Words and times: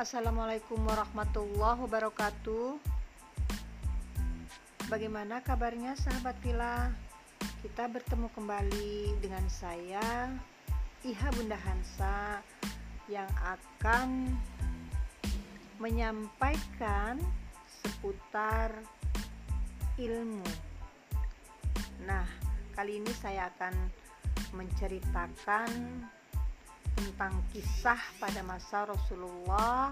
Assalamualaikum 0.00 0.80
warahmatullahi 0.88 1.84
wabarakatuh. 1.84 2.80
Bagaimana 4.88 5.44
kabarnya 5.44 5.92
sahabat 5.92 6.40
Villa? 6.40 6.88
Kita 7.60 7.84
bertemu 7.84 8.32
kembali 8.32 9.20
dengan 9.20 9.44
saya 9.52 10.32
Iha 11.04 11.28
Bunda 11.36 11.60
Hansa 11.60 12.40
yang 13.12 13.28
akan 13.44 14.40
menyampaikan 15.76 17.20
seputar 17.84 18.72
ilmu. 20.00 20.48
Nah, 22.08 22.24
kali 22.72 23.04
ini 23.04 23.12
saya 23.20 23.52
akan 23.52 23.76
menceritakan 24.56 25.68
tentang 27.00 27.32
kisah 27.56 27.96
pada 28.20 28.44
masa 28.44 28.84
Rasulullah 28.84 29.88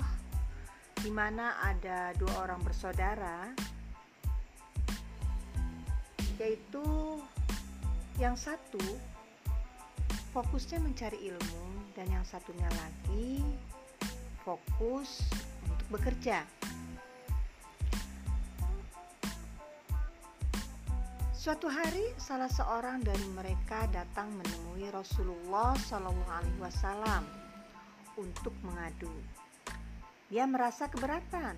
di 1.01 1.09
mana 1.09 1.57
ada 1.65 2.13
dua 2.21 2.45
orang 2.45 2.61
bersaudara 2.61 3.49
yaitu 6.37 7.17
yang 8.21 8.37
satu 8.37 8.83
fokusnya 10.37 10.85
mencari 10.85 11.33
ilmu 11.33 11.97
dan 11.97 12.13
yang 12.13 12.25
satunya 12.29 12.69
lagi 12.77 13.41
fokus 14.45 15.25
untuk 15.65 15.89
bekerja. 15.97 16.58
Suatu 21.39 21.71
hari 21.71 22.03
salah 22.19 22.51
seorang 22.51 22.99
dari 22.99 23.23
mereka 23.31 23.87
datang 23.95 24.27
menemui 24.35 24.91
Rasulullah 24.91 25.71
Shallallahu 25.87 26.35
Alaihi 26.35 26.59
Wasallam 26.59 27.23
untuk 28.19 28.51
mengadu. 28.67 29.15
Dia 30.35 30.51
merasa 30.51 30.91
keberatan. 30.91 31.55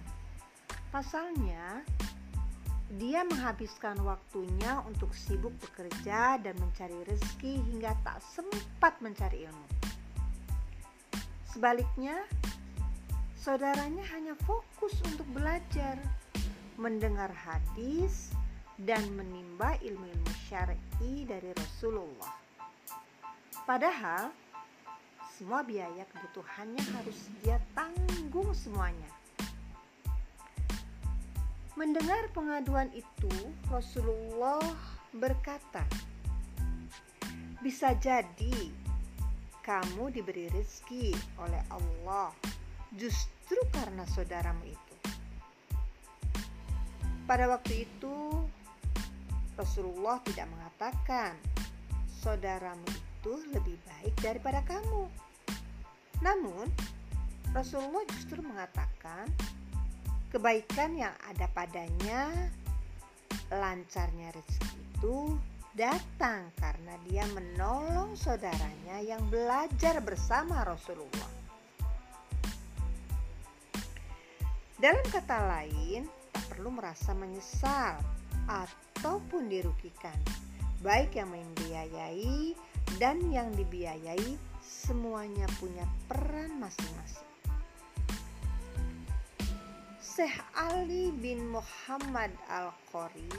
Pasalnya, 0.92 1.80
dia 2.92 3.24
menghabiskan 3.24 3.96
waktunya 4.04 4.84
untuk 4.84 5.16
sibuk 5.16 5.56
bekerja 5.64 6.36
dan 6.36 6.60
mencari 6.60 7.00
rezeki 7.08 7.64
hingga 7.72 7.96
tak 8.04 8.20
sempat 8.20 9.00
mencari 9.00 9.48
ilmu. 9.48 9.68
Sebaliknya, 11.48 12.20
saudaranya 13.32 14.04
hanya 14.12 14.36
fokus 14.44 14.92
untuk 15.08 15.24
belajar, 15.32 15.96
mendengar 16.76 17.32
hadis, 17.32 18.36
dan 18.80 19.04
menimba 19.12 19.76
ilmu-ilmu 19.84 20.32
syar'i 20.48 21.28
dari 21.28 21.52
Rasulullah. 21.52 22.32
Padahal, 23.68 24.32
semua 25.36 25.60
biaya 25.60 26.04
kebutuhannya 26.08 26.80
harus 26.96 27.28
dia 27.40 27.60
tanggung 27.76 28.52
semuanya. 28.56 29.08
Mendengar 31.76 32.28
pengaduan 32.36 32.92
itu, 32.92 33.32
Rasulullah 33.72 34.60
berkata, 35.16 35.84
"Bisa 37.60 37.96
jadi 37.96 38.68
kamu 39.64 40.12
diberi 40.12 40.48
rezeki 40.52 41.16
oleh 41.40 41.62
Allah 41.72 42.32
justru 42.96 43.60
karena 43.72 44.04
saudaramu 44.12 44.64
itu." 44.68 44.96
Pada 47.24 47.48
waktu 47.48 47.88
itu, 47.88 48.39
Rasulullah 49.58 50.18
tidak 50.26 50.46
mengatakan 50.50 51.34
saudaramu 52.20 52.86
itu 52.90 53.32
lebih 53.52 53.76
baik 53.88 54.14
daripada 54.20 54.60
kamu. 54.68 55.08
Namun, 56.20 56.68
Rasulullah 57.50 58.04
justru 58.12 58.44
mengatakan 58.44 59.26
kebaikan 60.30 60.94
yang 60.94 61.14
ada 61.26 61.48
padanya, 61.50 62.30
lancarnya 63.50 64.30
rezeki 64.30 64.78
itu 64.78 65.34
datang 65.74 66.52
karena 66.60 66.94
dia 67.08 67.24
menolong 67.32 68.14
saudaranya 68.14 69.02
yang 69.02 69.22
belajar 69.32 69.98
bersama 70.04 70.62
Rasulullah. 70.62 71.32
Dalam 74.80 75.04
kata 75.12 75.38
lain, 75.44 76.08
tak 76.32 76.44
perlu 76.56 76.72
merasa 76.72 77.12
menyesal 77.12 78.00
ataupun 79.00 79.48
dirugikan, 79.48 80.12
baik 80.84 81.16
yang 81.16 81.32
membiayai 81.32 82.52
dan 83.00 83.16
yang 83.32 83.48
dibiayai 83.56 84.36
semuanya 84.60 85.48
punya 85.56 85.88
peran 86.04 86.60
masing-masing. 86.60 87.24
Syekh 90.04 90.36
Ali 90.52 91.16
bin 91.16 91.48
Muhammad 91.48 92.28
Al-Qori 92.52 93.32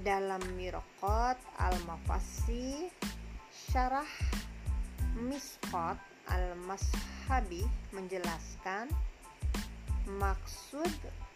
dalam 0.00 0.40
Mirqat 0.56 1.36
Al-Mafasi 1.60 2.88
Syarah 3.52 4.08
Misqat 5.20 6.00
Al-Mashabi 6.32 7.68
menjelaskan 7.92 8.88
maksud 10.16 10.88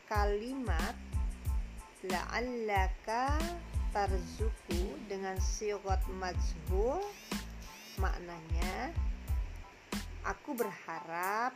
kalimat 0.09 0.97
la'allaka 2.05 3.41
tarzuku 3.95 4.99
dengan 5.09 5.41
sirat 5.41 6.05
majhul 6.21 7.01
maknanya 7.97 8.93
aku 10.25 10.53
berharap 10.53 11.53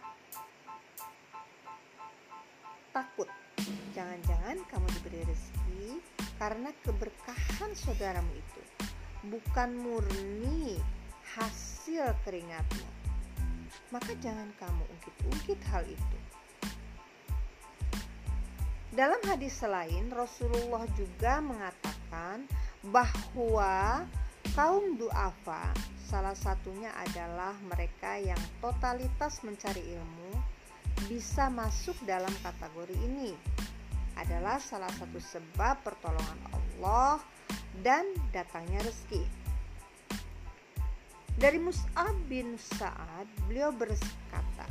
takut. 2.95 3.29
Jangan-jangan 3.93 4.63
kamu 4.71 4.87
diberi 5.01 5.21
rezeki 5.27 6.01
karena 6.39 6.71
keberkahan 6.87 7.71
saudaramu 7.75 8.31
itu, 8.31 8.63
bukan 9.27 9.75
murni 9.75 10.79
hasil 11.37 12.15
keringatmu. 12.23 12.89
Maka 13.91 14.15
jangan 14.23 14.49
kamu 14.57 14.83
ungkit-ungkit 14.87 15.61
hal 15.73 15.83
itu. 15.89 16.19
Dalam 18.89 19.21
hadis 19.29 19.61
lain, 19.61 20.09
Rasulullah 20.09 20.89
juga 20.97 21.45
mengatakan 21.45 22.49
bahwa 22.89 24.09
kaum 24.57 24.97
duafa 24.97 25.77
salah 26.09 26.33
satunya 26.33 26.89
adalah 26.97 27.53
mereka 27.69 28.17
yang 28.17 28.41
totalitas 28.65 29.45
mencari 29.45 29.85
ilmu 29.93 30.33
bisa 31.05 31.53
masuk 31.53 31.95
dalam 32.09 32.33
kategori 32.41 32.97
ini 32.97 33.37
adalah 34.17 34.57
salah 34.59 34.91
satu 34.97 35.21
sebab 35.21 35.85
pertolongan 35.85 36.41
Allah 36.51 37.21
dan 37.85 38.09
datangnya 38.33 38.83
rezeki. 38.83 39.23
Dari 41.39 41.61
Mus'ab 41.63 42.19
bin 42.27 42.59
Sa'ad, 42.59 43.31
beliau 43.47 43.71
berkata 43.71 44.67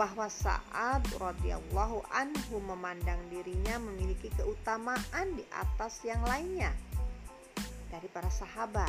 bahwa 0.00 0.32
Sa'ad 0.32 1.04
radhiyallahu 1.20 2.08
anhu 2.08 2.56
memandang 2.64 3.20
dirinya 3.28 3.76
memiliki 3.76 4.32
keutamaan 4.32 5.36
di 5.36 5.44
atas 5.52 6.00
yang 6.08 6.24
lainnya 6.24 6.72
dari 7.92 8.08
para 8.08 8.32
sahabat. 8.32 8.88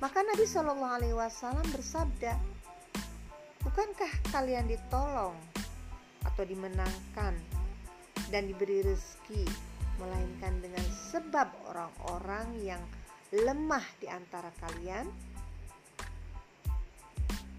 Maka 0.00 0.24
Nabi 0.24 0.48
Shallallahu 0.48 0.96
Alaihi 0.96 1.12
Wasallam 1.12 1.68
bersabda, 1.68 2.32
Bukankah 3.60 4.32
kalian 4.32 4.72
ditolong 4.72 5.36
atau 6.24 6.42
dimenangkan 6.48 7.36
dan 8.32 8.48
diberi 8.48 8.80
rezeki 8.88 9.44
melainkan 10.00 10.64
dengan 10.64 10.86
sebab 11.12 11.52
orang-orang 11.68 12.56
yang 12.64 12.80
lemah 13.36 13.84
di 14.00 14.08
antara 14.08 14.48
kalian? 14.64 15.04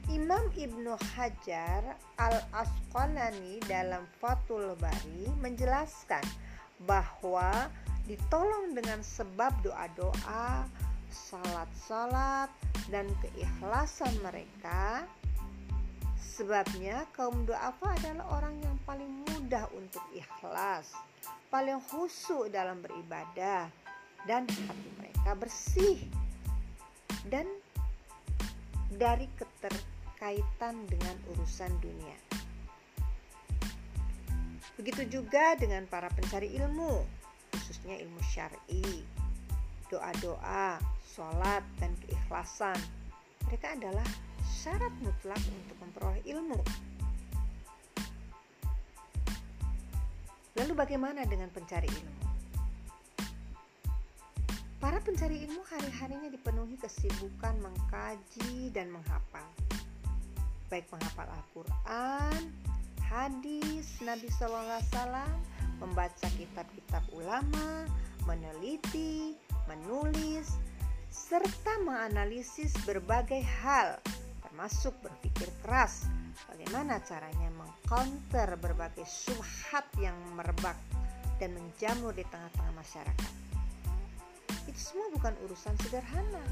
Imam 0.08 0.48
Ibnu 0.56 0.96
Hajar 1.20 2.00
Al-Asqalani 2.16 3.60
dalam 3.68 4.08
Fathul 4.24 4.72
Bari 4.80 5.28
menjelaskan 5.44 6.24
bahwa 6.88 7.68
ditolong 8.08 8.72
dengan 8.72 9.04
sebab 9.04 9.52
doa-doa, 9.68 10.64
salat-salat, 11.12 12.48
dan 12.88 13.12
keikhlasan 13.20 14.16
mereka. 14.24 15.04
Sebabnya 16.16 17.04
kaum 17.12 17.44
duafa 17.44 17.92
adalah 18.00 18.40
orang 18.40 18.56
yang 18.64 18.80
paling 18.88 19.12
mudah 19.28 19.68
untuk 19.76 20.04
ikhlas, 20.16 20.88
paling 21.52 21.84
khusyuk 21.92 22.48
dalam 22.48 22.80
beribadah, 22.80 23.68
dan 24.24 24.48
hati 24.48 24.90
mereka 24.96 25.36
bersih. 25.36 26.00
Dan 27.28 27.44
dari 28.88 29.28
keterkaitan 30.18 30.74
dengan 30.90 31.14
urusan 31.38 31.70
dunia. 31.78 32.18
Begitu 34.74 35.22
juga 35.22 35.54
dengan 35.54 35.86
para 35.86 36.10
pencari 36.10 36.58
ilmu, 36.58 37.06
khususnya 37.54 38.02
ilmu 38.02 38.18
syar'i, 38.26 39.06
doa-doa, 39.94 40.82
sholat, 41.06 41.62
dan 41.78 41.94
keikhlasan. 42.02 42.74
Mereka 43.46 43.78
adalah 43.78 44.10
syarat 44.42 44.90
mutlak 45.06 45.38
untuk 45.38 45.78
memperoleh 45.86 46.26
ilmu. 46.26 46.66
Lalu 50.58 50.74
bagaimana 50.74 51.30
dengan 51.30 51.54
pencari 51.54 51.86
ilmu? 51.94 52.26
Para 54.82 54.98
pencari 54.98 55.46
ilmu 55.46 55.62
hari-harinya 55.62 56.34
dipenuhi 56.34 56.74
kesibukan 56.82 57.54
mengkaji 57.62 58.74
dan 58.74 58.90
menghafal. 58.90 59.67
Baik 60.68 60.92
menghafal 60.92 61.32
Al-Quran, 61.32 62.52
hadis 63.08 63.88
Nabi 64.04 64.28
SAW, 64.28 64.84
membaca 65.80 66.28
kitab-kitab 66.36 67.08
ulama, 67.16 67.88
meneliti, 68.28 69.32
menulis, 69.72 70.60
serta 71.08 71.72
menganalisis 71.88 72.76
berbagai 72.84 73.40
hal, 73.64 73.96
termasuk 74.44 74.92
berpikir 75.00 75.48
keras, 75.64 76.12
bagaimana 76.52 77.00
caranya 77.00 77.48
mengcounter 77.56 78.60
berbagai 78.60 79.08
subhat 79.08 79.88
yang 80.04 80.20
merebak 80.36 80.76
dan 81.40 81.56
menjamur 81.56 82.12
di 82.12 82.28
tengah-tengah 82.28 82.76
masyarakat. 82.76 83.34
Itu 84.68 84.80
semua 84.84 85.08
bukan 85.16 85.32
urusan 85.48 85.80
sederhana. 85.80 86.44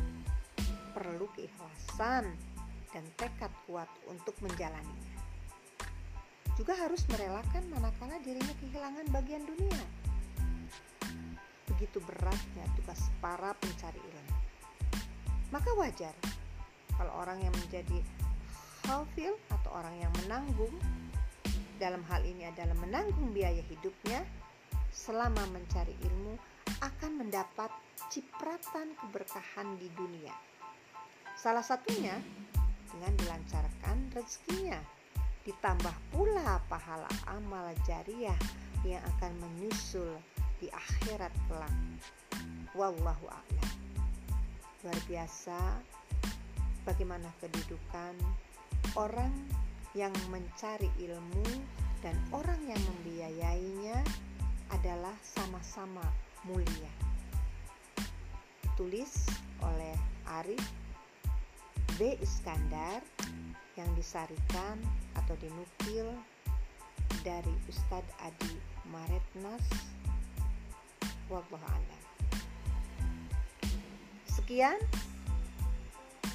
Perlu 0.95 1.27
keikhlasan 1.35 2.54
dan 2.95 3.03
tekad 3.19 3.51
kuat 3.67 3.91
untuk 4.07 4.31
menjalaninya. 4.39 5.19
Juga 6.55 6.71
harus 6.79 7.03
merelakan 7.11 7.67
manakala 7.67 8.15
dirinya 8.23 8.55
kehilangan 8.63 9.11
bagian 9.11 9.43
dunia. 9.43 9.83
Begitu 11.75 11.99
beratnya 11.99 12.63
tugas 12.79 13.11
para 13.19 13.51
pencari 13.59 13.99
ilmu. 13.99 14.35
Maka 15.51 15.75
wajar 15.75 16.15
kalau 16.95 17.11
orang 17.19 17.43
yang 17.43 17.51
menjadi 17.59 17.99
hafil 18.87 19.35
atau 19.51 19.69
orang 19.75 19.99
yang 19.99 20.13
menanggung 20.23 20.71
dalam 21.75 21.99
hal 22.07 22.23
ini 22.23 22.47
adalah 22.47 22.79
menanggung 22.79 23.35
biaya 23.35 23.59
hidupnya 23.67 24.23
selama 24.95 25.43
mencari 25.51 25.91
ilmu 26.07 26.39
akan 26.79 27.11
mendapat 27.19 27.67
cipratan 28.07 28.95
keberkahan 28.95 29.75
di 29.75 29.91
dunia. 29.91 30.31
Salah 31.35 31.67
satunya 31.67 32.15
dengan 32.95 33.11
dilancarkan 33.19 33.97
rezekinya, 34.15 34.79
ditambah 35.43 35.95
pula 36.15 36.63
pahala 36.71 37.11
amal 37.27 37.67
jariah 37.83 38.39
yang 38.87 39.03
akan 39.15 39.35
menyusul 39.43 40.15
di 40.63 40.71
akhirat 40.71 41.35
kelak. 41.51 41.75
Wallahu 42.71 43.27
a'lam. 43.27 43.71
Luar 44.87 44.99
biasa 45.11 45.59
bagaimana 46.87 47.27
kedudukan 47.43 48.15
orang 48.95 49.33
yang 49.91 50.15
mencari 50.31 50.87
ilmu 51.03 51.47
dan 51.99 52.15
orang 52.31 52.59
yang 52.63 52.79
membiayainya 52.79 53.99
adalah 54.71 55.15
sama-sama 55.19 56.03
mulia. 56.47 56.93
Ditulis 58.63 59.27
oleh 59.63 59.95
Arif 60.27 60.84
B. 61.95 62.19
Iskandar 62.19 62.99
yang 63.79 63.87
disarikan 63.95 64.79
atau 65.15 65.35
dinukil 65.39 66.11
dari 67.23 67.55
Ustadz 67.71 68.11
Adi 68.19 68.55
Maretnas 68.91 69.63
Wallahu 71.31 71.59
Sekian 74.27 74.75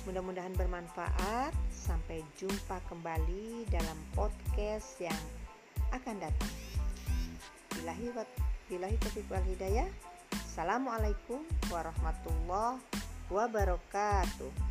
Mudah-mudahan 0.09 0.57
bermanfaat. 0.57 1.53
Sampai 1.69 2.25
jumpa 2.41 2.81
kembali 2.89 3.69
dalam 3.69 3.99
podcast 4.17 4.97
yang 5.03 5.21
akan 5.93 6.17
datang. 6.23 6.55
Bilahi 7.77 8.09
wa 8.15 8.25
bilahi 8.71 8.97
taufiq 9.01 9.27
wal 9.29 9.45
hidayah. 9.45 9.89
Assalamualaikum 10.33 11.45
warahmatullahi 11.69 12.81
wabarakatuh. 13.29 14.70